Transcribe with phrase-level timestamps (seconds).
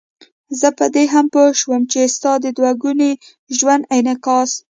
[0.59, 3.11] زه په دې هم پوه شوم چې ستا د دوه ګوني
[3.57, 4.51] ژوند انعکاس.